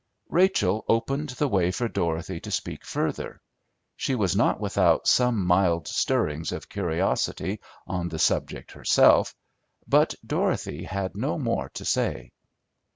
Rachel 0.29 0.83
opened 0.87 1.29
the 1.29 1.47
way 1.47 1.69
for 1.69 1.87
Dorothy 1.87 2.39
to 2.39 2.49
speak 2.49 2.83
further; 2.83 3.39
she 3.95 4.15
was 4.15 4.35
not 4.35 4.59
without 4.59 5.05
some 5.07 5.45
mild 5.45 5.87
stirrings 5.87 6.51
of 6.51 6.67
curiosity 6.67 7.59
on 7.85 8.09
the 8.09 8.17
subject 8.17 8.71
herself, 8.71 9.35
but 9.87 10.15
Dorothy 10.25 10.85
had 10.85 11.15
no 11.15 11.37
more 11.37 11.69
to 11.75 11.85
say. 11.85 12.31